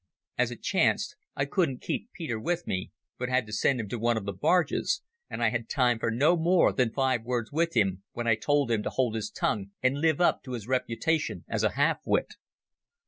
As 0.35 0.49
it 0.49 0.63
chanced, 0.63 1.15
I 1.35 1.45
couldn't 1.45 1.83
keep 1.83 2.11
Peter 2.11 2.39
with 2.39 2.65
me, 2.65 2.89
but 3.19 3.29
had 3.29 3.45
to 3.45 3.53
send 3.53 3.79
him 3.79 3.87
to 3.89 3.99
one 3.99 4.17
of 4.17 4.25
the 4.25 4.33
barges, 4.33 5.03
and 5.29 5.43
I 5.43 5.51
had 5.51 5.69
time 5.69 5.99
for 5.99 6.09
no 6.09 6.35
more 6.35 6.73
than 6.73 6.91
five 6.91 7.21
words 7.23 7.51
with 7.51 7.75
him, 7.77 8.01
when 8.13 8.25
I 8.25 8.33
told 8.33 8.71
him 8.71 8.81
to 8.81 8.89
hold 8.89 9.13
his 9.13 9.29
tongue 9.29 9.69
and 9.83 10.01
live 10.01 10.19
up 10.19 10.41
to 10.45 10.53
his 10.53 10.67
reputation 10.67 11.45
as 11.47 11.61
a 11.63 11.73
half 11.73 11.99
wit. 12.03 12.33